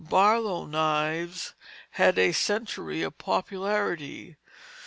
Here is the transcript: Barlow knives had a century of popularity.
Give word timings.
Barlow 0.09 0.65
knives 0.65 1.53
had 1.91 2.17
a 2.17 2.31
century 2.31 3.03
of 3.03 3.19
popularity. 3.19 4.35